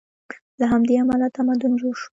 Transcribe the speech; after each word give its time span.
له 0.59 0.65
همدې 0.71 0.93
امله 1.01 1.27
تمدن 1.37 1.71
جوړ 1.81 1.93
شو. 2.01 2.09